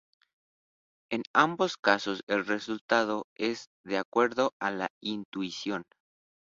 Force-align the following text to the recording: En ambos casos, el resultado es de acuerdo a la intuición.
En 1.11 1.21
ambos 1.31 1.77
casos, 1.77 2.23
el 2.25 2.43
resultado 2.47 3.27
es 3.35 3.69
de 3.85 3.99
acuerdo 3.99 4.55
a 4.59 4.71
la 4.71 4.89
intuición. 4.99 5.83